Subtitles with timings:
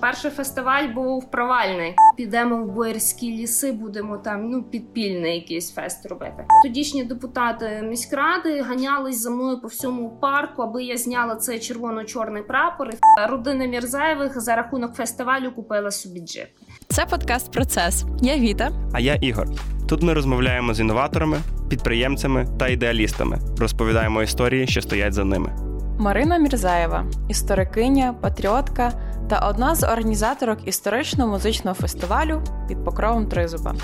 [0.00, 1.94] Перший фестиваль був провальний.
[2.16, 6.44] Підемо в боярські ліси, будемо там ну підпільний якийсь фест робити.
[6.62, 12.90] Тодішні депутати міськради ганялись за мною по всьому парку, аби я зняла цей червоно-чорний прапор.
[13.28, 16.48] Родина Мірзаєвих за рахунок фестивалю купила собі джип.
[16.88, 18.04] Це подкаст Процес.
[18.22, 18.70] Я Віта.
[18.92, 19.48] А я Ігор.
[19.88, 21.36] Тут ми розмовляємо з інноваторами,
[21.68, 23.38] підприємцями та ідеалістами.
[23.58, 25.69] Розповідаємо історії, що стоять за ними.
[26.00, 28.92] Марина Мірзаєва, історикиня, патріотка
[29.30, 33.74] та одна з організаторок історичного музичного фестивалю під покровом Тризуба.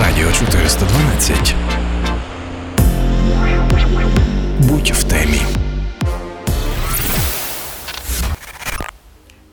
[0.00, 1.54] Радіо 412.
[4.60, 5.40] Будь в темі.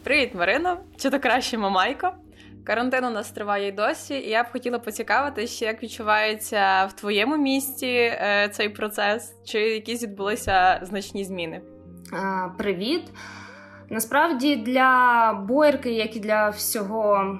[0.04, 0.78] Привіт, Марино!
[0.98, 2.12] Чи то краще Мамайко?
[2.64, 7.38] Карантин у нас триває й досі, і я б хотіла поцікавитися, як відчувається в твоєму
[7.38, 11.62] місті е, цей процес, чи якісь відбулися значні зміни?
[12.58, 13.02] Привіт!
[13.90, 17.38] Насправді для Боярки, як і для всього.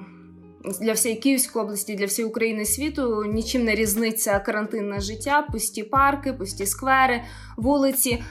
[0.80, 6.32] Для всієї Київської області, для всієї України світу нічим не різниця карантинне життя, пусті парки,
[6.32, 7.22] пусті сквери,
[7.56, 8.22] вулиці,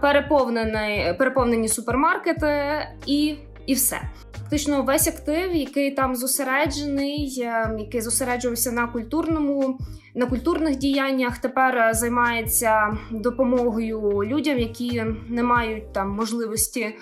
[0.00, 4.00] переповнені переповнені супермаркети і і все.
[4.46, 9.78] Фактично, весь актив, який там зосереджений, е, який зосереджувався на культурному,
[10.14, 16.96] на культурних діяннях, тепер е, займається допомогою людям, які не мають там можливості.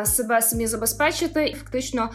[0.00, 2.10] Е, себе самі забезпечити, і фактично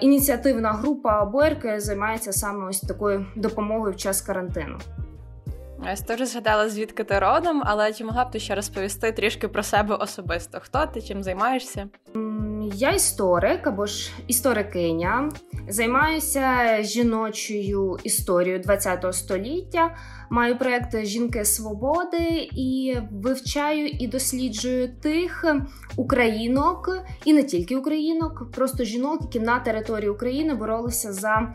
[0.00, 4.78] ініціативна група Боярки займається саме ось такою допомогою в час карантину.
[5.86, 9.62] Я теж згадала, звідки ти родом, але чи могла б ти ще розповісти трішки про
[9.62, 10.58] себе особисто?
[10.60, 11.88] Хто ти чим займаєшся?
[12.74, 15.30] Я історик або ж історикиня,
[15.68, 19.96] займаюся жіночою історією ХХ століття.
[20.30, 25.44] Маю проєкт Жінки Свободи і вивчаю і досліджую тих
[25.96, 26.90] українок,
[27.24, 31.54] і не тільки українок, просто жінок, які на території України боролися за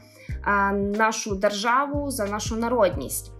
[0.97, 3.31] нашу державу, за нашу народність.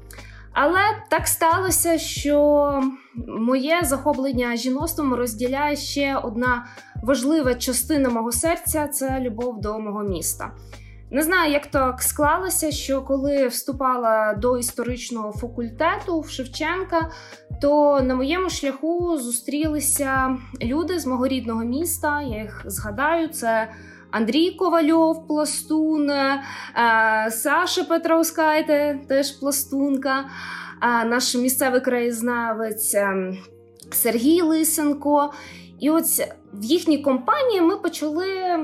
[0.54, 2.82] Але так сталося, що
[3.28, 6.66] моє захоплення жіноцтвом розділяє ще одна
[7.04, 10.52] важлива частина мого серця це любов до мого міста.
[11.12, 17.12] Не знаю, як так склалося, що коли вступала до історичного факультету в Шевченка,
[17.62, 22.22] то на моєму шляху зустрілися люди з мого рідного міста.
[22.22, 23.70] Я їх згадаю, це
[24.12, 26.44] Андрій Ковальов, пластун, е,
[27.32, 30.26] Саша Петровскайте, теж пластунка,
[30.82, 33.34] наш місцевий краєзнавець е,
[33.92, 35.34] Сергій Лисенко.
[35.80, 36.06] І от
[36.54, 38.60] в їхній компанії ми почали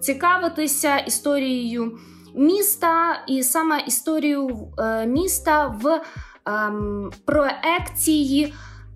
[0.00, 1.98] цікавитися історією
[2.34, 6.00] міста, і саме історію е, міста в
[6.46, 8.54] ем, проекції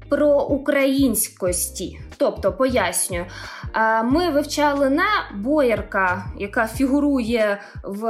[0.08, 2.00] про українськості.
[2.20, 3.26] Тобто, пояснюю,
[4.04, 8.02] ми вивчали не боярка, яка фігурує в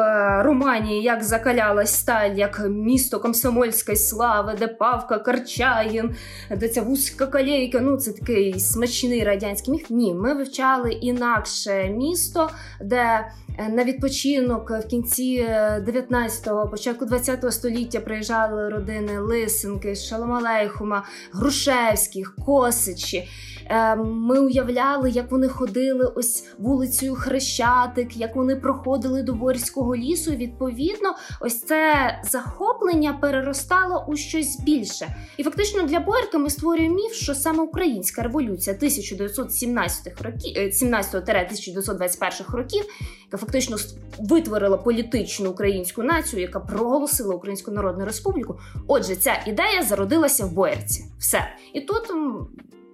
[0.43, 6.17] романі Як закалялась сталь, як місто комсомольської слави, де Павка Карчаїн,
[6.57, 7.81] де ця вузька калейка.
[7.81, 9.91] Ну, це такий смачний радянський міф.
[9.91, 12.51] Ні, ми вивчали інакше місто,
[12.81, 15.47] де Е, на відпочинок в кінці
[15.79, 23.29] 19-го, е, початку 20-го століття приїжджали родини Лисенки, Шаломалейхума, Грушевських, Косичі.
[23.71, 30.31] Е, ми уявляли, як вони ходили ось вулицею Хрещатик, як вони проходили до Борського лісу.
[30.31, 31.95] відповідно, ось це
[32.25, 35.17] захоплення переростало у щось більше.
[35.37, 42.85] І фактично для Борка ми створюємо міф, що саме українська революція 1917 років 17-1921 років,
[43.25, 43.77] яка фактично
[44.19, 48.59] витворила політичну українську націю, яка проголосила Українську Народну Республіку.
[48.87, 51.05] Отже, ця ідея зародилася в Боярці.
[51.19, 52.03] Все і тут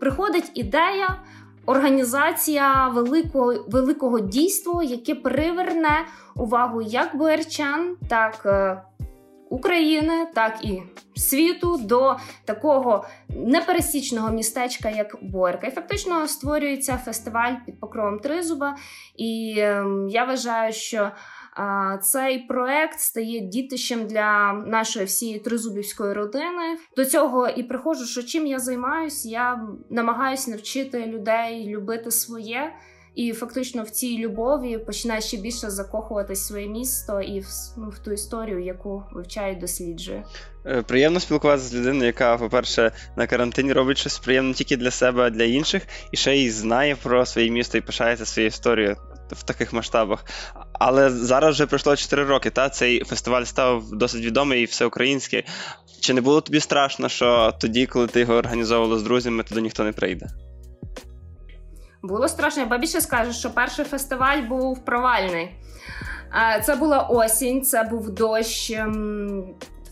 [0.00, 1.22] приходить ідея.
[1.66, 8.82] Організація великого великого дійства, яке приверне увагу як боярчан, так е,
[9.50, 10.82] України, так і
[11.16, 15.66] світу до такого непересічного містечка, як Боярка.
[15.66, 18.76] І фактично створюється фестиваль під покровом Тризуба.
[19.16, 21.10] І е, я вважаю, що
[22.02, 26.78] цей проект стає дітищем для нашої всієї тризубівської родини.
[26.96, 32.72] До цього і приходжу, що чим я займаюся, я намагаюся навчити людей любити своє.
[33.14, 37.88] І фактично в цій любові починає ще більше закохуватись в своє місто і в, ну,
[37.88, 40.24] в ту історію, яку вивчає і досліджує.
[40.66, 45.22] Е, приємно спілкуватися з людиною, яка, по-перше, на карантині робить щось приємне тільки для себе,
[45.22, 45.82] а для інших,
[46.12, 48.96] і ще й знає про своє місто і пишається своєю історією
[49.30, 50.24] в таких масштабах.
[50.72, 52.50] Але зараз вже пройшло 4 роки.
[52.50, 55.44] Та цей фестиваль став досить відомий і всеукраїнський.
[56.00, 59.84] Чи не було тобі страшно, що тоді, коли ти його організовувала з друзями, туди ніхто
[59.84, 60.26] не прийде?
[62.02, 62.66] Було страшно.
[62.70, 65.50] Я більше скажу, що перший фестиваль був провальний.
[66.64, 68.72] Це була осінь, це був дощ.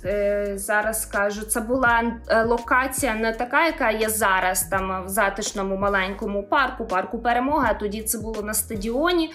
[0.07, 5.77] Е, зараз скажу, це була е, локація не така, яка є зараз, там в затишному
[5.77, 7.67] маленькому парку, парку перемоги.
[7.71, 9.33] А тоді це було на стадіоні.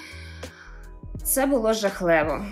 [1.23, 2.45] Це було жахливо.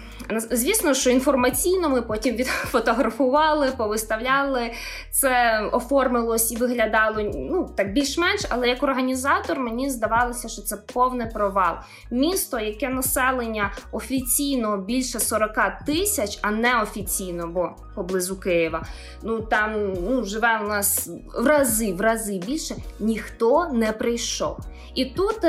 [0.51, 4.71] Звісно, що інформаційно ми потім відфотографували, повиставляли,
[5.11, 11.27] це оформилось і виглядало ну так більш-менш, але як організатор мені здавалося, що це повний
[11.33, 11.75] провал.
[12.11, 15.55] Місто, яке населення офіційно більше 40
[15.85, 18.85] тисяч, а не офіційно, бо поблизу Києва.
[19.23, 24.57] Ну там ну, живе у нас в рази, в рази більше, ніхто не прийшов.
[24.95, 25.45] І тут.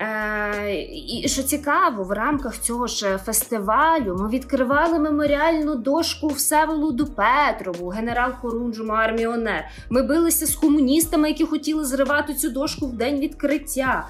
[0.00, 7.88] Е, І що цікаво, в рамках цього ж фестивалю ми відкривали меморіальну дошку Всеволоду Петрову,
[7.88, 9.64] генерал Хорунжому арміонер.
[9.90, 14.06] Ми билися з комуністами, які хотіли зривати цю дошку в день відкриття.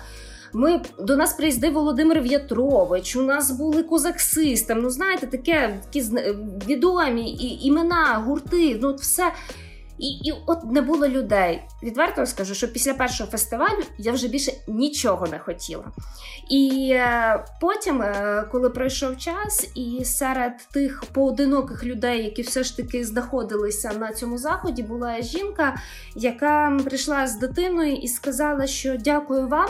[0.52, 4.80] Ми До нас приїздив Володимир В'ятрович, у нас були козаксистами.
[4.80, 6.04] Ну, знаєте, таке такі
[6.68, 8.78] відомі і, імена, гурти.
[8.82, 9.32] ну все.
[9.98, 11.62] І і от не було людей.
[11.82, 15.84] Відверто скажу, що після першого фестивалю я вже більше нічого не хотіла.
[16.50, 22.76] І е, потім, е, коли пройшов час, і серед тих поодиноких людей, які все ж
[22.76, 25.76] таки знаходилися на цьому заході, була жінка,
[26.16, 29.69] яка прийшла з дитиною і сказала, що дякую вам.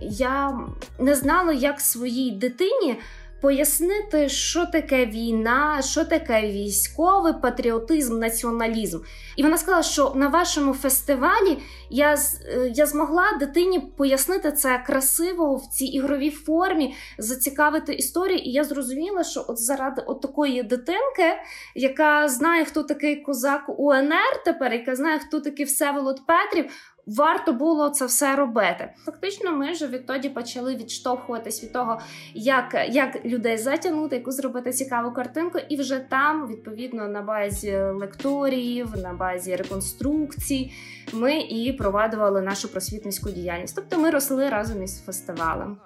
[0.00, 0.58] Я
[0.98, 2.96] не знала, як своїй дитині
[3.40, 8.98] пояснити, що таке війна, що таке військовий патріотизм, націоналізм.
[9.36, 11.58] І вона сказала, що на вашому фестивалі
[11.90, 18.38] я е, я змогла дитині пояснити це красиво в цій ігровій формі, зацікавити історію.
[18.38, 21.36] І я зрозуміла, що от заради от такої дитинки,
[21.74, 26.70] яка знає, хто такий козак УНР тепер, яка знає, хто такий Всеволод Петрів
[27.06, 28.92] варто було це все робити.
[29.04, 32.00] Фактично, ми вже відтоді почали відштовхуватись від того,
[32.34, 38.96] як як людей затягнути, яку зробити цікаву картинку, і вже там, відповідно, на базі лекторіїв,
[38.96, 40.72] на базі реконструкцій,
[41.12, 43.76] ми і провадували нашу просвітницьку діяльність.
[43.76, 45.76] Тобто ми росли разом із фестивалем.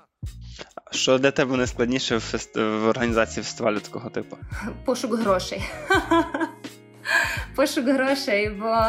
[0.90, 2.56] Що для тебе найскладніше в, фест...
[2.56, 4.36] в організації фестивалю такого типу?
[4.84, 5.62] Пошук грошей.
[7.56, 8.86] Пошук грошей, бо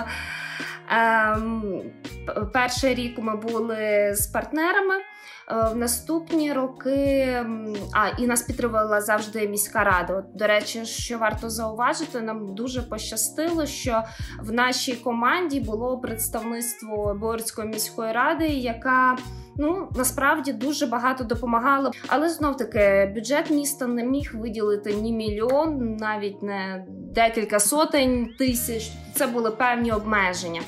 [2.53, 4.95] перший рік ми були з партнерами.
[5.51, 7.27] Е, в наступні роки
[7.93, 10.13] а і нас підтримувала завжди міська рада.
[10.13, 14.03] От, До речі, що варто зауважити, нам дуже пощастило, що
[14.39, 19.17] в нашій команді було представництво Борської міської ради, яка
[19.57, 21.91] ну насправді дуже багато допомагала.
[22.07, 28.91] Але знов таки бюджет міста не міг виділити ні мільйон, навіть не декілька сотень тисяч.
[29.15, 30.61] Це були певні обмеження.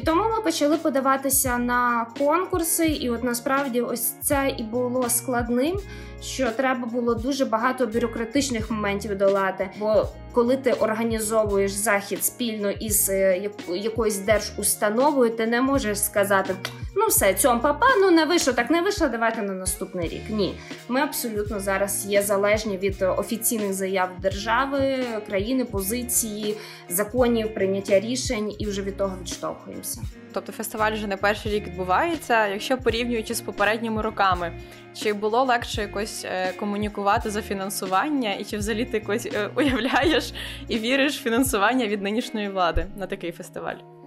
[0.00, 5.78] І тому ми почали подаватися на конкурси, і от насправді ось це і було складним,
[6.22, 9.70] що треба було дуже багато бюрократичних моментів долати.
[9.78, 16.54] Бо коли ти організовуєш захід спільно із е, якоюсь держустановою, ти не можеш сказати:
[16.96, 20.22] ну все, цьому папа, ну не вийшло, так не вийшло, давайте на наступний рік.
[20.28, 20.54] Ні,
[20.88, 26.56] ми абсолютно зараз є залежні від офіційних заяв держави, країни, позиції,
[26.88, 30.00] законів, прийняття рішень, і вже від того відштовхуємося.
[30.32, 32.46] Тобто фестиваль вже не перший рік відбувається.
[32.46, 34.52] Якщо порівнюючи з попередніми роками,
[34.94, 40.32] чи було легше якось е, комунікувати за фінансування, і чи взагалі ти якось е, уявляєш
[40.68, 43.99] і віриш в фінансування від нинішньої влади на такий фестиваль?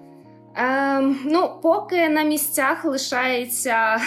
[0.56, 3.98] Ем, Ну, поки на місцях лишається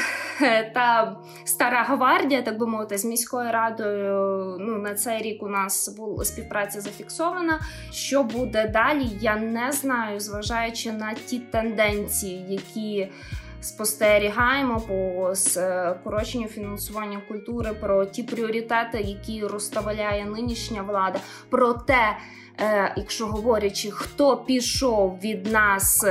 [0.74, 4.56] та стара гвардія, так би мовити, з міською радою.
[4.60, 7.60] Ну на цей рік у нас була співпраця зафіксована.
[7.90, 9.06] Що буде далі?
[9.20, 13.08] Я не знаю, зважаючи на ті тенденції, які
[13.60, 21.18] спостерігаємо по скороченню фінансування культури, про ті пріоритети, які розставляє нинішня влада.
[21.50, 22.16] про те,
[22.60, 26.04] е, якщо говорячи, хто пішов від нас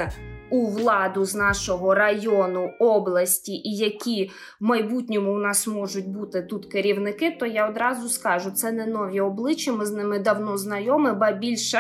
[0.50, 6.66] у владу з нашого району, області, і які в майбутньому у нас можуть бути тут
[6.66, 9.72] керівники, то я одразу скажу, це не нові обличчя.
[9.72, 11.80] Ми з ними давно знайомі, ба більше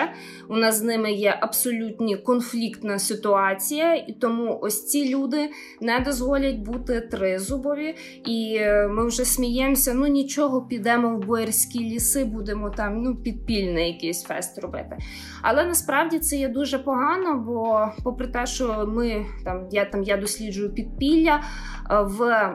[0.49, 5.49] у нас з ними є абсолютні конфліктна ситуація, і тому ось ці люди
[5.81, 7.95] не дозволять бути тризубові.
[8.25, 9.93] І е, ми вже сміємося.
[9.93, 14.97] Ну нічого, підемо в боярські ліси, будемо там ну підпільний якийсь фест робити.
[15.41, 20.17] Але насправді це є дуже погано, бо попри те, що ми там я там я
[20.17, 21.43] досліджую підпілля
[21.91, 22.49] е, в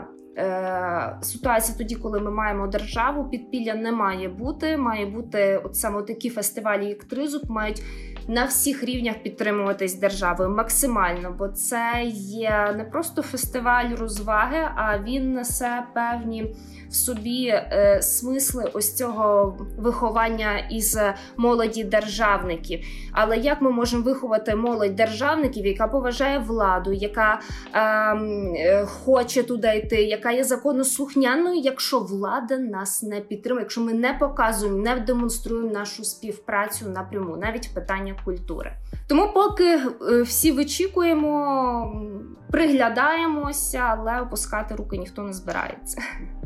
[1.22, 4.76] ситуація тоді, коли ми маємо державу, підпілля не має бути.
[4.76, 7.82] Має бути от саме такі фестивалі, як Тризуб, мають
[8.28, 15.32] на всіх рівнях підтримуватись державою максимально, бо це є не просто фестиваль розваги, а він
[15.32, 16.54] несе певні
[16.90, 20.98] в собі е, смисли ось цього виховання із
[21.36, 22.80] молоді державників.
[23.12, 27.40] Але як ми можемо виховати молодь державників, яка поважає владу, яка
[27.72, 33.92] ем, е, хоче туди йти, яка є законослухняною, якщо влада нас не підтримує, якщо ми
[33.92, 38.72] не показуємо, не демонструємо нашу співпрацю напряму, навіть питання культури.
[39.08, 42.02] Тому, поки е, всі вичікуємо,
[42.50, 46.02] приглядаємося, але опускати руки ніхто не збирається.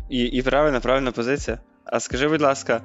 [0.09, 1.59] І і правильна, правильна позиція.
[1.85, 2.81] А скажи, будь ласка,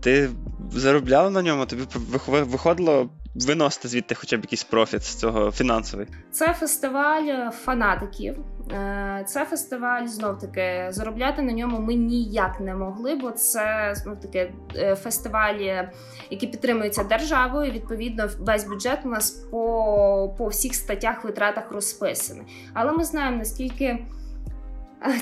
[0.00, 0.30] ти
[0.70, 1.66] заробляв на ньому?
[1.66, 1.82] Тобі
[2.26, 3.10] виходило
[3.44, 6.06] виносити звідти хоча б якийсь профіт з цього фінансовий?
[6.30, 8.36] Це фестиваль фанатиків.
[8.72, 14.20] Е, це фестиваль знов таки заробляти на ньому ми ніяк не могли, бо це знов
[14.20, 15.88] таки е, фестивалі,
[16.30, 17.72] які підтримуються державою.
[17.72, 22.46] Відповідно, весь бюджет у нас по, по всіх статтях витратах розписаний.
[22.74, 23.98] Але ми знаємо наскільки.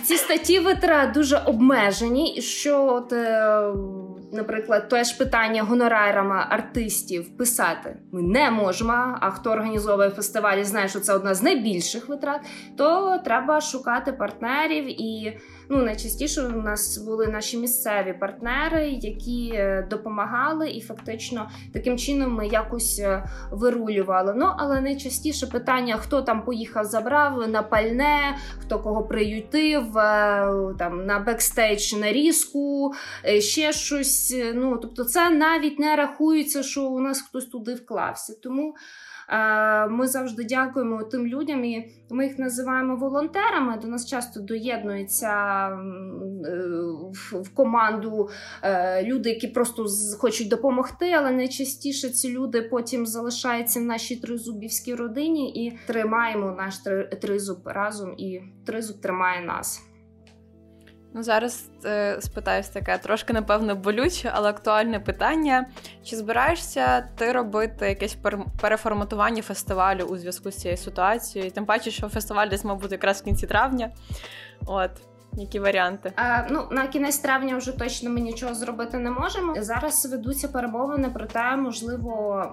[0.02, 3.62] Ці статті витрат дуже обмежені, що, от, е,
[4.32, 8.92] наприклад, те ж питання гонорарами артистів писати ми не можемо.
[9.20, 12.40] А хто організовує фестивалі, знає, що це одна з найбільших витрат,
[12.76, 15.38] то треба шукати партнерів і
[15.70, 22.34] ну найчастіше у нас були наші місцеві партнери, які е, допомагали, і фактично таким чином
[22.34, 24.34] ми якось е, вирулювали.
[24.36, 31.06] Ну але найчастіше питання: хто там поїхав, забрав на пальне, хто кого приютив, е, там
[31.06, 32.94] на бекстейдж на різку,
[33.38, 34.36] ще щось.
[34.54, 38.34] Ну тобто, це навіть не рахується, що у нас хтось туди вклався.
[38.42, 38.74] Тому.
[39.28, 43.78] Е, ми завжди дякуємо тим людям, і ми їх називаємо волонтерами.
[43.82, 45.78] До нас часто доєднуються е,
[47.32, 48.28] в команду
[48.62, 49.86] е, люди, які просто
[50.18, 56.78] хочуть допомогти, але найчастіше ці люди потім залишаються в нашій тризубівській родині і тримаємо наш
[57.22, 59.93] тризуб разом, і тризуб тримає нас.
[61.16, 65.66] Ну, зараз е, спитаюсь таке трошки, напевно, болюче, але актуальне питання.
[66.04, 68.16] Чи збираєшся ти робити якесь
[68.60, 71.50] переформатування фестивалю у зв'язку з цією ситуацією?
[71.50, 73.90] Тим паче, що фестиваль десь мав бути якраз в кінці травня.
[74.66, 74.90] От.
[75.36, 76.12] Які варіанти?
[76.16, 79.54] А, Ну на кінець травня вже точно ми нічого зробити не можемо.
[79.62, 82.46] Зараз ведуться перемовини про те, можливо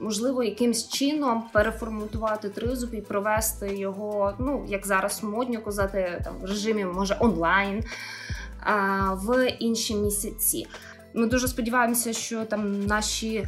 [0.00, 6.44] можливо, якимсь чином переформатувати тризуб і провести його, ну як зараз модно казати, там в
[6.44, 7.84] режимі може онлайн
[8.60, 10.66] а, в інші місяці.
[11.14, 13.44] Ми дуже сподіваємося, що там наші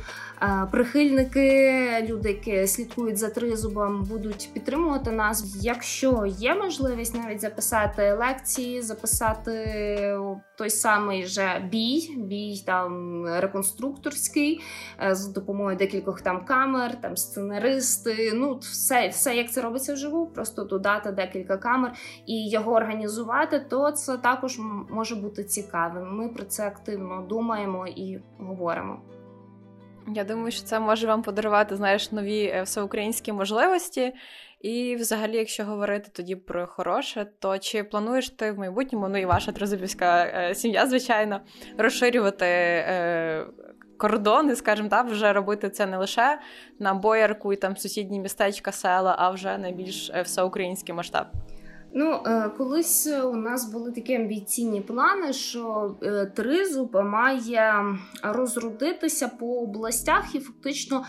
[0.71, 5.57] прихильники, люди, які слідкують за тризубом, будуть підтримувати нас.
[5.61, 9.53] Якщо є можливість навіть записати лекції, записати
[10.59, 14.61] той самий же бій, бій там реконструкторський
[15.03, 18.33] е, з допомогою декількох там камер, там сценаристи.
[18.35, 21.93] Ну, все, все як це робиться вживу, просто додати декілька камер
[22.27, 24.59] і його організувати, то це також
[24.91, 26.17] може бути цікавим.
[26.17, 29.03] Ми про це активно думаємо і говоримо.
[30.15, 34.13] Я думаю, що це може вам подарувати, знаєш, нові е, всеукраїнські можливості.
[34.61, 39.25] І, взагалі, якщо говорити тоді про хороше, то чи плануєш ти в майбутньому, ну і
[39.25, 41.41] ваша трозубівська е, сім'я, звичайно,
[41.79, 43.47] розширювати е,
[43.97, 46.39] кордони, скажімо так, вже робити це не лише
[46.79, 51.27] на боярку і там сусідні містечка, села, а вже на більш е, всеукраїнський масштаб?
[51.95, 59.47] Ну, е, колись у нас були такі амбіційні плани, що е, тризуб має розродитися по
[59.47, 61.05] областях, і фактично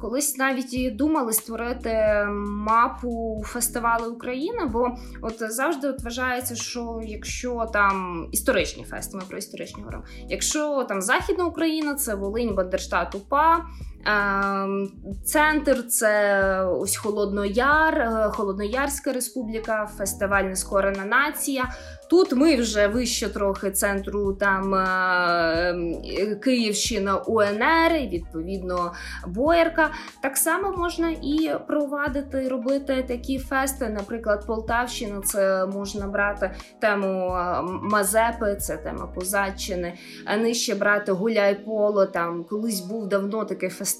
[0.00, 4.64] колись навіть думали створити мапу фестивалу України.
[4.66, 10.84] Бо от завжди от вважається, що якщо там історичні фести, ми про історичні говоримо, якщо
[10.88, 13.66] там Західна Україна, це Волинь, Бандерштат, УПА.
[14.08, 14.88] Ем,
[15.24, 21.64] центр це ось Холоднояр, е, Холодноярська республіка, фестиваль Нескорена нація.
[22.10, 28.92] Тут ми вже вище трохи центру там е, Київщина УНР, і відповідно
[29.26, 29.90] Боярка.
[30.22, 33.88] Так само можна і провадити, робити такі фести.
[33.88, 36.50] Наприклад, Полтавщина, це можна брати
[36.80, 37.36] тему
[37.82, 39.92] Мазепи, це тема Позадчини,
[40.24, 42.06] а нижче брати Гуляй Поло.
[42.06, 43.97] Там колись був давно такий фестиваль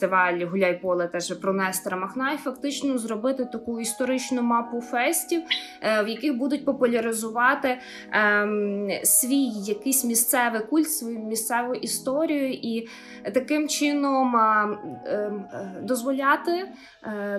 [0.51, 5.43] Гуляй Поле теж про Нестора Махна, і фактично зробити таку історичну мапу фестів,
[5.83, 7.79] е, в яких будуть популяризувати
[8.13, 12.89] ем, свій якийсь місцевий культ, свою місцеву історію, і
[13.35, 14.69] таким чином е,
[15.07, 15.33] е,
[15.83, 16.73] дозволяти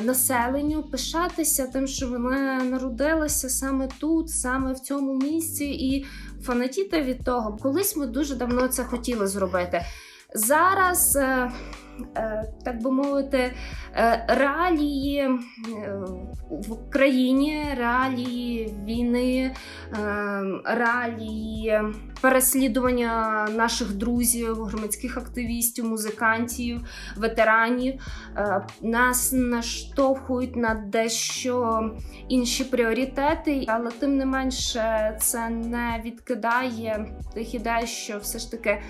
[0.01, 6.05] населенню пишатися тим, що вони народилися саме тут, саме в цьому місці, і
[6.41, 7.57] фанатіти від того.
[7.61, 9.81] Колись ми дуже давно це хотіли зробити.
[10.33, 11.51] Зараз, е, е,
[12.63, 13.51] так би мовити,
[13.95, 15.29] е, реалії
[16.49, 19.55] в країні, реалії війни,
[20.65, 21.81] реалії
[22.21, 26.81] переслідування наших друзів, громадських активістів, музикантів,
[27.17, 28.01] ветеранів.
[28.81, 31.83] Нас наштовхують на дещо
[32.27, 38.81] інші пріоритети, але тим не менше це не відкидає тих ідей, що все ж таки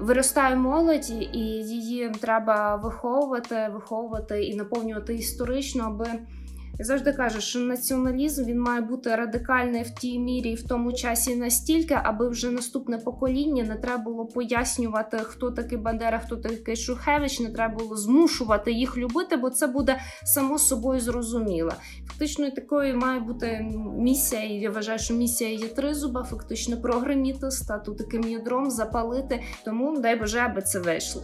[0.00, 6.06] виростає молодь, і її треба виховувати, виховувати і наповнювати історично, аби
[6.80, 10.92] я завжди кажу, що націоналізм він має бути радикальний в тій мірі і в тому
[10.92, 16.76] часі настільки, аби вже наступне покоління не треба було пояснювати, хто такий Бандера, хто такий
[16.76, 21.72] Шухевич, не треба було змушувати їх любити, бо це буде само собою зрозуміло.
[22.08, 23.66] Фактично, такою має бути
[23.98, 29.42] місія, і я вважаю, що місія є тризуба, фактично програміти, стати таким ядром, запалити.
[29.64, 31.22] Тому дай Боже, аби це вийшло.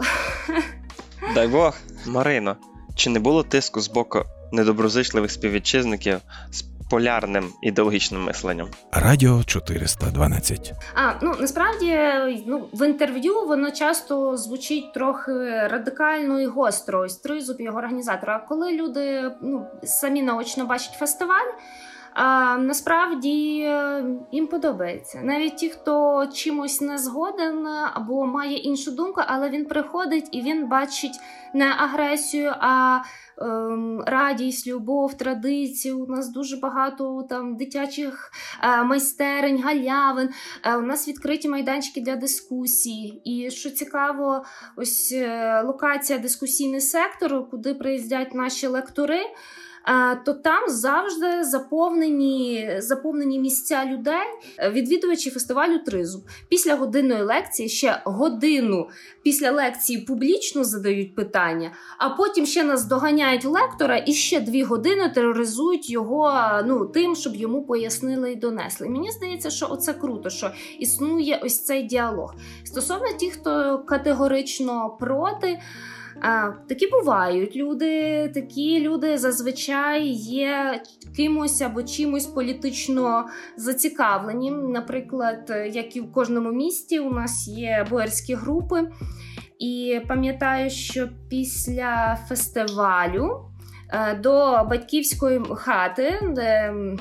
[1.34, 2.56] Дай Бог, Марино.
[2.94, 8.68] Чи не було тиску з боку недоброзичливих співвітчизників з полярним ідеологічним мисленням.
[8.92, 10.72] Радіо 412.
[10.94, 11.98] А ну насправді
[12.46, 15.32] ну в інтерв'ю воно часто звучить трохи
[15.70, 17.00] радикально і гостро.
[17.00, 18.36] Ось тризуб його організатора.
[18.36, 21.50] А коли люди ну самі наочно бачать фестиваль.
[22.18, 29.20] А насправді е, їм подобається навіть ті, хто чимось не згоден або має іншу думку,
[29.26, 31.20] але він приходить і він бачить
[31.54, 32.98] не агресію, а
[33.38, 35.94] ем, радість, любов, традиції.
[35.94, 38.30] У нас дуже багато там дитячих
[38.62, 40.28] е, майстерень, галявин.
[40.64, 43.20] Е, у нас відкриті майданчики для дискусій.
[43.24, 44.44] І що цікаво,
[44.76, 49.20] ось е, локація дискусійний сектор, куди приїздять наші лектори
[50.24, 54.26] то там завжди заповнені заповнені місця людей,
[54.70, 56.22] відвідувачі фестивалю Тризуб.
[56.48, 58.88] Після годинної лекції ще годину
[59.22, 65.12] після лекції публічно задають питання, а потім ще нас доганяють лектора і ще дві години
[65.14, 66.32] тероризують його
[66.66, 68.88] ну, тим, щоб йому пояснили і донесли.
[68.88, 72.34] Мені здається, що оце круто, що існує ось цей діалог.
[72.64, 75.58] Стосовно тих, хто категорично проти.
[76.20, 78.28] А, Такі бувають люди.
[78.34, 80.82] Такі люди зазвичай є
[81.16, 83.26] кимось або чимось політично
[83.56, 84.50] зацікавлені.
[84.50, 88.88] Наприклад, як і в кожному місті, у нас є боярські групи,
[89.58, 93.40] і пам'ятаю, що після фестивалю
[93.88, 96.96] е, до батьківської хати, де Е,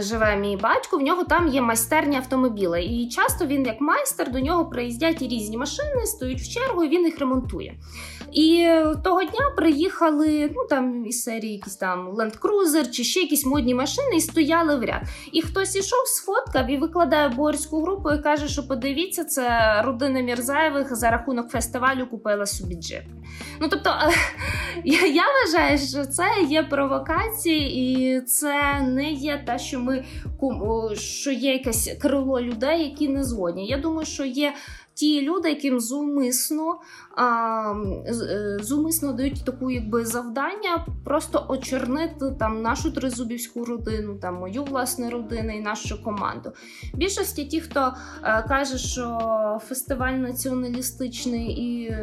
[0.00, 2.78] живе мій батько, в нього там є майстерня автомобіля.
[2.78, 7.04] І часто він, як майстер, до нього приїздять різні машини, стоять в чергу, і він
[7.04, 7.74] їх ремонтує.
[8.32, 8.70] І
[9.04, 13.74] того дня приїхали ну там із серії якісь там Land Cruiser чи ще якісь модні
[13.74, 15.02] машини, і стояли в ряд.
[15.32, 19.48] І хтось ішов, сфоткав і викладає борську групу і каже, що подивіться, це
[19.84, 23.04] родина Мірзаєвих за рахунок фестивалю купила собі джип.
[23.60, 23.90] Ну тобто
[24.84, 30.04] я, вважаю, що це є провокації, і це не є те, ми
[30.94, 33.66] що є якесь крило людей, які не згодні.
[33.66, 34.54] Я думаю, що є
[34.94, 36.80] ті люди, яким зумисно
[37.18, 37.74] а,
[38.06, 45.10] е, зумисно дають таку якби завдання просто очернити там нашу тризубівську родину, там мою власне
[45.10, 46.52] родину і нашу команду.
[46.94, 49.18] Більшості ті, хто а, е, каже, що
[49.68, 51.96] фестиваль націоналістичний і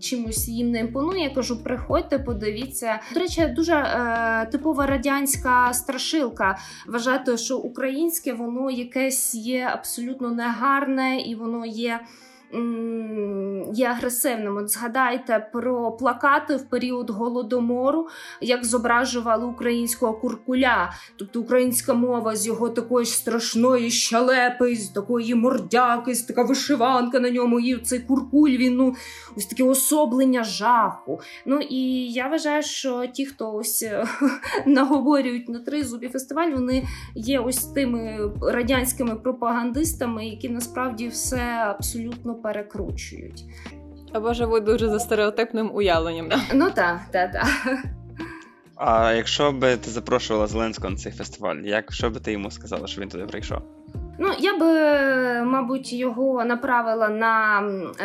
[0.00, 3.00] чимось їм не імпонує, я кажу, приходьте, подивіться.
[3.14, 6.58] До речі, дуже е, типова радянська страшилка.
[6.86, 12.00] Вважати, що українське воно якесь є абсолютно негарне і воно є
[13.72, 14.56] є агресивним.
[14.56, 18.08] От Згадайте про плакати в період голодомору,
[18.40, 26.14] як зображували українського куркуля, тобто українська мова з його такої страшної щалепи, з такої мордяки,
[26.14, 28.94] з така вишиванка на ньому, і цей куркуль він ну,
[29.36, 31.20] ось таке особлення жаху.
[31.46, 33.84] Ну і я вважаю, що ті, хто ось
[34.66, 36.84] наговорюють на тризубі фестиваль, вони
[37.14, 43.44] є ось тими радянськими пропагандистами, які насправді все абсолютно перекручують.
[44.12, 46.28] Або живуть дуже за стереотипним уявленням.
[46.28, 46.40] Да?
[46.54, 47.46] Ну так, так, так.
[48.76, 52.86] А якщо би ти запрошувала Зеленського на цей фестиваль, як що би ти йому сказала,
[52.86, 53.58] що він туди прийшов?
[54.18, 54.70] Ну, я би,
[55.50, 57.62] мабуть, його направила на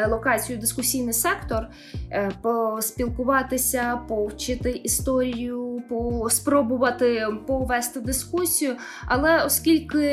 [0.10, 1.68] локацію дискусійний сектор,
[2.12, 5.84] е, поспілкуватися, повчити історію,
[6.30, 8.76] спробувати повести дискусію.
[9.08, 10.06] Але оскільки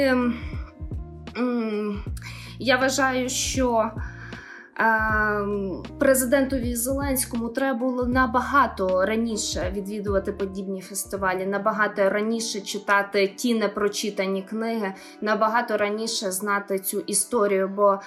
[1.37, 2.02] м-
[2.58, 3.90] я вважаю, що
[5.98, 14.94] Президентові Зеленському треба було набагато раніше відвідувати подібні фестивалі, набагато раніше читати ті непрочитані книги,
[15.20, 17.68] набагато раніше знати цю історію.
[17.68, 18.00] Бо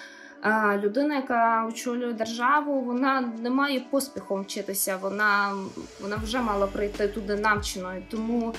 [0.84, 4.98] людина, яка очолює державу, вона не має поспіхом вчитися.
[5.02, 5.54] Вона
[6.02, 8.04] вона вже мала прийти туди навченою.
[8.12, 8.54] Тому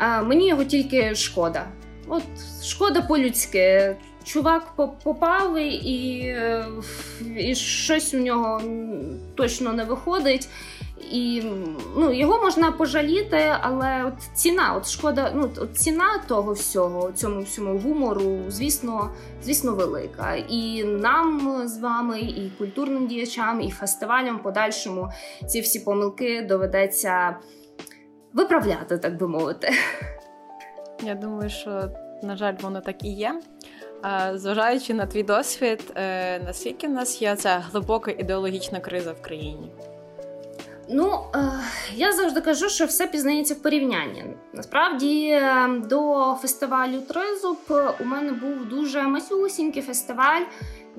[0.00, 1.66] мені його тільки шкода.
[2.08, 2.22] От
[2.64, 3.96] шкода по-людськи.
[4.24, 6.36] Чувак попав і,
[7.36, 8.62] і щось у нього
[9.34, 10.48] точно не виходить.
[11.10, 11.42] І
[11.96, 17.42] ну, його можна пожаліти, але от ціна, от шкода, ну от ціна того всього, цьому
[17.42, 19.10] всьому гумору, звісно,
[19.42, 20.34] звісно, велика.
[20.34, 25.08] І нам з вами, і культурним діячам, і фестивалям подальшому
[25.46, 27.36] ці всі помилки доведеться
[28.32, 29.70] виправляти, так би мовити.
[31.02, 31.88] Я думаю, що
[32.22, 33.40] на жаль, воно так і є.
[34.34, 39.72] Зважаючи на твій досвід, е, наскільки в нас є ця глибока ідеологічна криза в країні?
[40.88, 41.38] Ну, е,
[41.94, 44.24] я завжди кажу, що все пізнається в порівнянні.
[44.52, 47.58] Насправді, е, до фестивалю Тризуб
[48.00, 50.42] у мене був дуже масюсінький фестиваль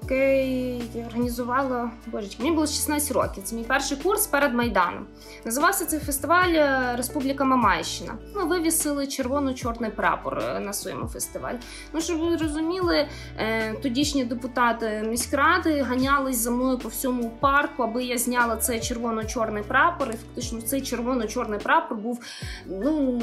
[0.01, 3.43] який я організувала божечки, мені було 16 років.
[3.43, 5.05] Це мій перший курс перед Майданом.
[5.45, 8.17] Називався цей фестиваль е, Республіка Мамайщина.
[8.35, 11.57] Ми вивісили червоно-чорний прапор е, на своєму фестивалі.
[11.93, 18.03] Ну, щоб ви розуміли, е, тодішні депутати міськради ганялись за мною по всьому парку, аби
[18.03, 20.09] я зняла цей червоно-чорний прапор.
[20.09, 22.19] І фактично цей червоно-чорний прапор був
[22.65, 23.21] ну,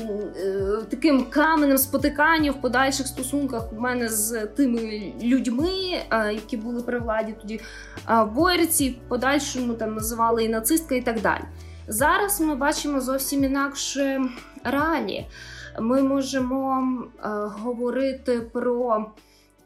[0.91, 5.73] таким каменем спотикання в подальших стосунках у мене з тими людьми,
[6.33, 7.61] які були при владі тоді
[8.35, 11.43] борці, подальшому там називали і нацистка, і так далі.
[11.89, 14.23] Зараз ми бачимо зовсім інакше
[14.65, 15.27] реалії.
[15.81, 17.29] Ми можемо е,
[17.63, 19.07] говорити про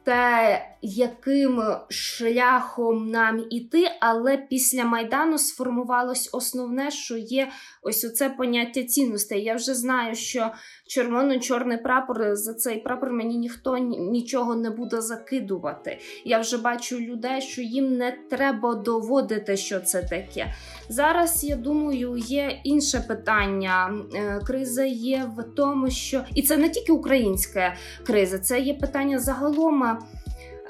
[0.04, 7.48] те, яким шляхом нам іти, але після майдану сформувалось основне, що є
[7.82, 9.42] ось оце поняття цінностей.
[9.42, 10.50] Я вже знаю, що
[10.86, 15.98] червоно-чорний прапор за цей прапор мені ніхто нічого не буде закидувати.
[16.24, 20.54] Я вже бачу людей, що їм не треба доводити, що це таке.
[20.88, 23.94] Зараз я думаю, є інше питання.
[24.14, 27.74] Е, криза є в тому, що і це не тільки українська
[28.06, 29.93] криза, це є питання загалом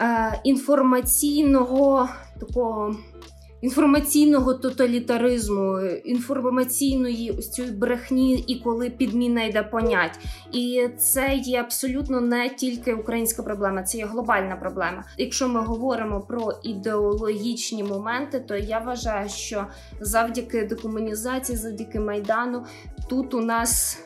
[0.01, 2.09] е, інформаційного
[2.41, 2.95] такого
[3.65, 10.19] інформаційного тоталітаризму, інформаційної ось цієї брехні, і коли підміна йде понять.
[10.53, 15.05] І це є абсолютно не тільки українська проблема, це є глобальна проблема.
[15.19, 19.67] Якщо ми говоримо про ідеологічні моменти, то я вважаю, що
[20.01, 22.65] завдяки декомунізації, завдяки майдану,
[23.09, 23.99] тут у нас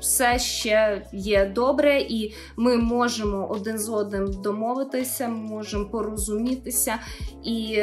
[0.00, 6.98] все ще є добре, і ми можемо один з одним домовитися, можемо порозумітися,
[7.44, 7.82] і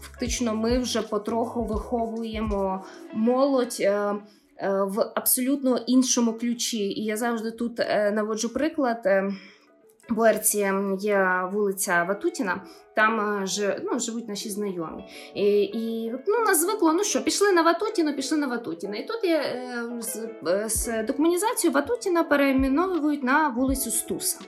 [0.00, 3.76] фактично ми вже потроху виховуємо молодь.
[3.80, 4.14] Е,
[4.60, 9.06] е, в абсолютно іншому ключі, і я завжди тут е, наводжу приклад.
[10.10, 12.62] Буерці є вулиця Ватутіна,
[12.96, 15.04] там ж, ну, живуть наші знайомі.
[15.34, 18.96] І і ну, нас звикло, ну що, пішли на Ватутіну, пішли на Ватутіна.
[18.96, 19.42] І тут є
[20.00, 20.28] з,
[20.66, 24.38] з документацією Ватутіна перейменовують на вулицю Стуса.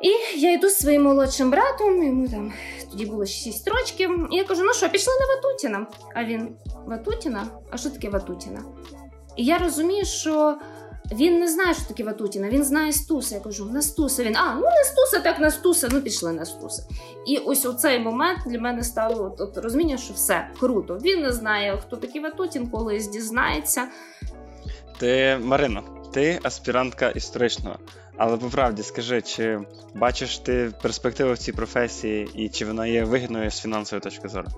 [0.00, 2.52] І я йду з своїм молодшим братом, йому там
[2.90, 4.26] тоді було 6 років.
[4.30, 5.86] І я кажу: ну що, пішли на Ватутіна?
[6.14, 7.46] А він Ватутіна?
[7.70, 8.62] А що таке Ватутіна?
[9.36, 10.58] І я розумію, що.
[11.12, 13.34] Він не знає, що таке Ватутіна, він знає Стуса.
[13.34, 14.24] Я кажу, на Стуса.
[14.24, 16.82] Він, а, ну на Стуса, так на Стуса, ну пішли на Стуса.
[17.26, 20.98] І ось у цей момент для мене стало от, от розуміння, що все круто.
[21.04, 23.88] Він не знає, хто такий Ватутін, колись дізнається.
[24.98, 27.78] Ти, Марина, ти аспірантка історичного.
[28.16, 29.60] Але по правді скажи, чи
[29.94, 34.48] бачиш ти перспективу в цій професії і чи вона є вигідною з фінансової точки зору?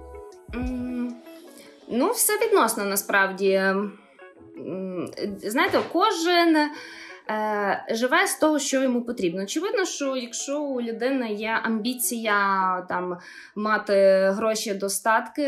[0.53, 1.09] Mm,
[1.89, 3.63] ну, все відносно насправді
[5.43, 6.71] знаєте, кожен
[7.29, 9.43] е, живе з того, що йому потрібно.
[9.43, 12.41] Очевидно, що якщо у людини є амбіція
[12.89, 13.19] там
[13.57, 15.43] мати гроші достатки,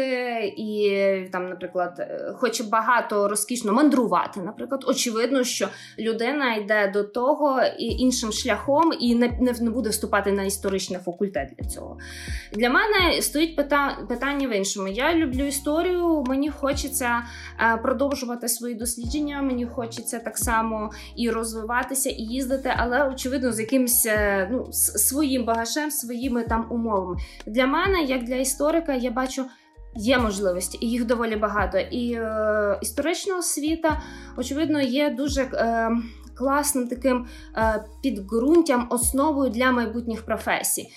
[0.56, 2.06] і там, наприклад,
[2.36, 9.28] хоче багато розкішно мандрувати, наприклад, очевидно, що людина йде до того іншим шляхом і не,
[9.40, 11.98] не, не буде вступати на історичний факультет для цього.
[12.52, 13.56] Для мене стоїть
[14.08, 14.88] питання в іншому.
[14.88, 17.22] Я люблю історію, мені хочеться
[17.60, 23.52] е, продовжувати свої дослідження, мені хочеться так само і розвивати розвиватися і їздити, але очевидно
[23.52, 27.16] з якимось е, ну своїм багажем, своїми там умовами.
[27.46, 29.44] Для мене, як для історика, я бачу.
[29.96, 31.78] Є можливості, і їх доволі багато.
[31.78, 34.02] І е, історична освіта,
[34.36, 35.90] очевидно, є дуже е,
[36.42, 37.26] класним таким
[37.56, 40.88] е, підґрунтям, основою для майбутніх професій.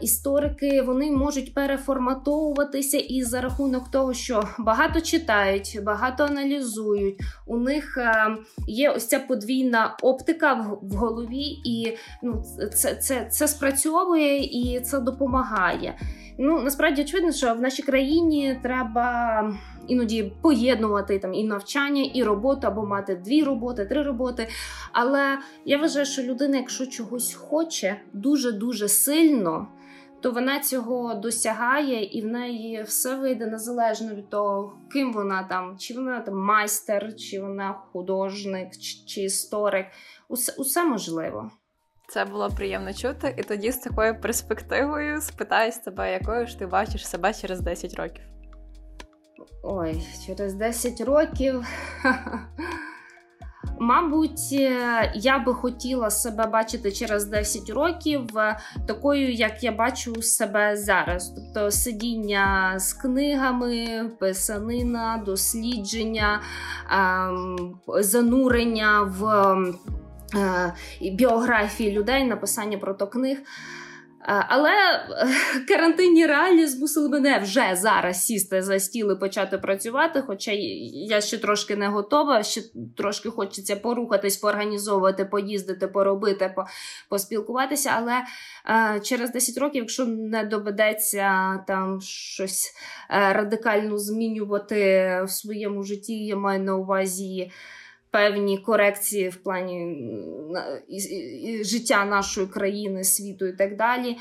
[0.00, 7.20] Історики вони можуть переформатовуватися і за рахунок того, що багато читають, багато аналізують.
[7.46, 7.98] У них
[8.66, 12.42] є ось ця подвійна оптика в голові, і ну,
[12.74, 15.98] це, це, це спрацьовує і це допомагає.
[16.38, 19.52] Ну насправді очевидно, що в нашій країні треба
[19.88, 24.48] іноді поєднувати там і навчання, і роботу, або мати дві роботи, три роботи.
[24.92, 29.68] Але я вважаю, що людина, якщо чогось хоче дуже дуже сильно.
[30.20, 35.76] То вона цього досягає, і в неї все вийде незалежно від того, ким вона там,
[35.78, 38.68] чи вона там майстер, чи вона художник,
[39.06, 39.86] чи, історик.
[40.28, 41.50] Усе, усе можливо.
[42.08, 46.66] Це було приємно чути, і тоді з такою перспективою спитаю з тебе, якою ж ти
[46.66, 48.35] бачиш себе через 10 років.
[49.62, 51.64] Ой, через 10 років.
[53.78, 54.52] Мабуть,
[55.14, 61.34] я би хотіла себе бачити через 10 років е, такою, як я бачу себе зараз.
[61.36, 66.40] Тобто сидіння з книгами, писанина, дослідження,
[66.90, 69.56] ем, занурення в
[70.34, 70.72] Е,
[71.12, 73.38] біографії людей, написання протокниг.
[73.38, 73.42] Е,
[74.26, 75.28] але е,
[75.68, 80.22] карантинні реалії змусили мене вже зараз сісти за стіл і почати працювати.
[80.26, 80.52] Хоча
[80.92, 82.60] я ще трошки не готова, ще
[82.96, 86.54] трошки хочеться порухатись, поорганізовувати, поїздити, поробити,
[87.08, 87.92] поспілкуватися.
[87.96, 88.22] Але
[88.96, 92.74] е, через 10 років, якщо не доведеться там щось
[93.08, 94.76] радикально змінювати
[95.24, 97.50] в своєму житті, я маю на увазі
[98.16, 99.96] певні корекції в плані
[101.62, 104.16] життя нашої країни, світу і так далі.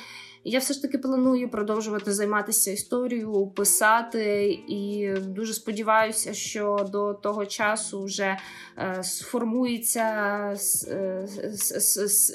[0.47, 7.45] Я все ж таки планую продовжувати займатися історією, писати, і дуже сподіваюся, що до того
[7.45, 8.37] часу вже
[8.77, 10.01] е, сформується
[10.87, 11.27] е,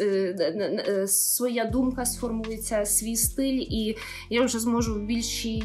[0.01, 3.97] е, своя думка, сформується свій стиль, і
[4.31, 5.63] я вже зможу в більшій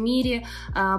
[0.00, 0.44] мірі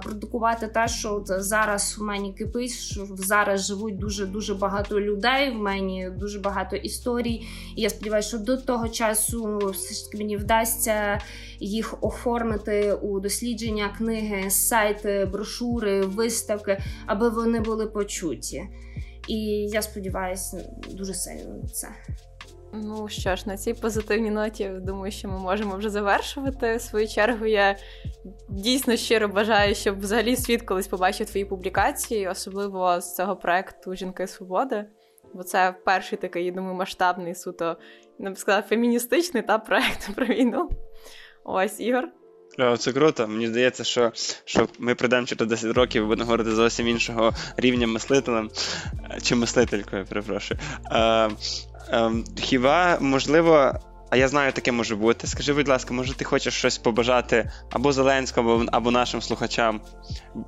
[0.04, 5.52] продукувати те, що зараз в мені кипить, що зараз живуть дуже дуже багато людей.
[5.52, 7.47] В мені дуже багато історій.
[7.75, 11.20] І я сподіваюся, що до того часу все ж таки мені вдасться вдасться
[11.60, 18.63] їх оформити у дослідження книги, сайти, брошури, виставки, аби вони були почуті.
[19.28, 19.38] І
[19.72, 21.88] я сподіваюся дуже сильно на це.
[22.74, 26.80] Ну що ж, на цій позитивній ноті думаю, що ми можемо вже завершувати.
[26.80, 27.78] Свою чергу я
[28.50, 34.28] дійсно щиро бажаю, щоб взагалі світ колись побачив твої публікації, особливо з цього проекту Жінки
[34.28, 34.86] Свободи.
[35.34, 37.78] Бо це перший такий, я думаю, масштабний суто
[38.20, 40.70] не б сказала, феміністичний та проект про війну.
[41.44, 42.08] Ось Ігор.
[42.78, 43.28] Це круто.
[43.28, 44.12] Мені здається, що
[44.46, 48.50] що ми прийдемо через 10 років і будемо говорити зовсім іншого рівня мислителем
[49.24, 50.60] чи мислителькою, перепрошую.
[50.92, 51.30] Е,
[51.89, 53.74] е, Хіба можливо,
[54.10, 55.28] а я знаю, таке може бути.
[55.28, 59.82] Скажи, будь ласка, може ти хочеш щось побажати або Зеленському, або, нашим слухачам?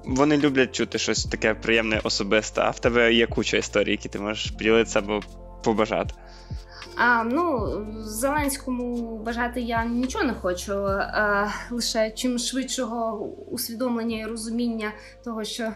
[0.06, 4.20] Вони люблять чути щось таке приємне особисте, а в тебе є куча історій, які ти
[4.20, 5.22] можеш поділитися або
[5.64, 6.16] побажати.
[6.96, 7.68] А, Ну,
[8.00, 14.92] Зеленському бажати я нічого не хочу, а, лише чим швидшого усвідомлення і розуміння
[15.24, 15.74] того, що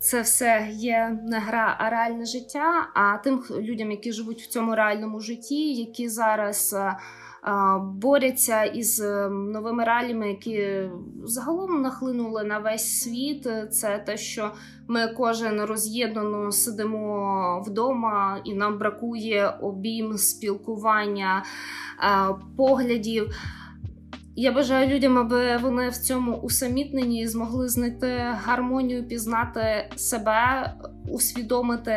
[0.00, 2.88] це все є не гра, а реальне життя.
[2.94, 6.76] А тим людям, які живуть в цьому реальному житті, які зараз
[7.82, 10.90] борються із ем, новими реаліями, які
[11.24, 13.48] загалом нахлинули на весь світ.
[13.70, 14.50] Це те, що
[14.88, 21.44] ми кожен роз'єднано сидимо вдома, і нам бракує обійм спілкування
[22.56, 23.34] поглядів.
[24.40, 28.06] Я бажаю людям, аби вони в цьому усамітненні змогли знайти
[28.44, 30.72] гармонію, пізнати себе,
[31.12, 31.92] усвідомити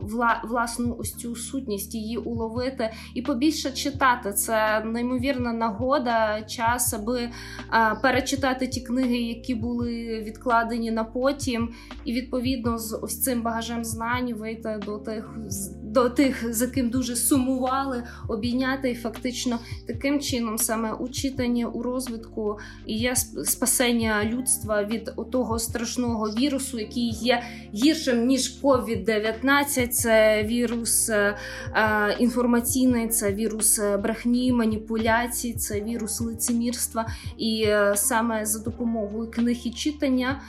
[0.00, 4.32] вла, власну ось цю сутність, її уловити і побільше читати.
[4.32, 7.28] Це неймовірна нагода, час, аби
[7.68, 11.68] а, перечитати ті книги, які були відкладені на потім,
[12.04, 15.36] і відповідно з ось цим багажем знань вийти до тих
[15.82, 21.82] до тих, за ким дуже сумували, обійняти і фактично таким чином саме у читанні, у
[21.82, 27.42] розвитку і є спасення людства від того страшного вірусу, який є
[27.74, 29.88] гіршим ніж COVID-19.
[29.88, 31.36] Це вірус е,
[31.74, 37.06] е, інформаційний, це вірус е, брехні, маніпуляцій, це вірус лицемірства.
[37.36, 40.40] І саме за допомогою книг і читання.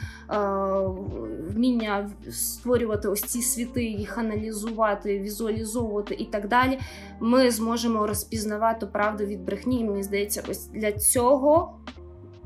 [1.49, 6.79] Вміння створювати ось ці світи, їх аналізувати, візуалізовувати і так далі,
[7.19, 9.79] ми зможемо розпізнавати правду від брехні.
[9.79, 11.79] І мені здається, ось для цього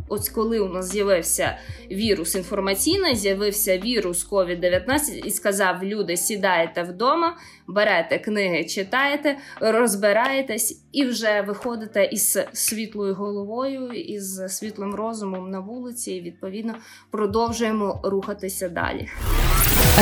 [0.08, 1.58] ось коли у нас з'явився
[1.92, 11.06] вірус інформаційний, з'явився вірус COVID-19 і сказав: люди, сідаєте вдома, берете книги, читаєте, розбираєтесь і
[11.06, 16.76] вже виходите із світлою головою, із світлим розумом на вулиці, і відповідно
[17.12, 19.08] продовжуємо рухатися далі.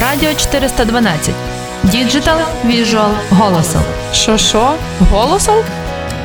[0.02, 1.36] Радіо 412.
[1.84, 3.82] Діджитал, віжуал, голосом.
[4.14, 4.74] Що що?
[5.00, 5.64] Голосом?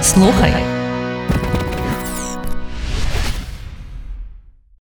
[0.02, 0.79] Слухай